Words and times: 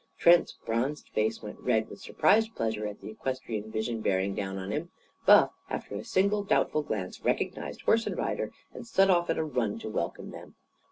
Trent's 0.17 0.57
bronzed 0.65 1.09
face 1.09 1.43
went 1.43 1.59
red 1.59 1.87
with 1.87 2.01
surprised 2.01 2.55
pleasure 2.55 2.87
at 2.87 3.01
the 3.01 3.11
equestrian 3.11 3.69
vision 3.69 4.01
bearing 4.01 4.33
down 4.33 4.57
on 4.57 4.71
him. 4.71 4.89
Buff, 5.27 5.51
after 5.69 5.93
a 5.93 6.03
single 6.03 6.43
doubtful 6.43 6.81
glance, 6.81 7.21
recognised 7.23 7.81
horse 7.81 8.07
and 8.07 8.17
rider, 8.17 8.51
and 8.73 8.87
set 8.87 9.11
off 9.11 9.29
at 9.29 9.37
a 9.37 9.43
run 9.43 9.77
to 9.77 9.89
welcome 9.89 10.31
them. 10.31 10.55